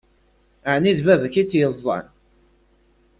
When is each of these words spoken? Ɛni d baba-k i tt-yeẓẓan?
Ɛni 0.73 0.91
d 0.97 0.99
baba-k 1.05 1.35
i 1.41 1.43
tt-yeẓẓan? 1.45 2.05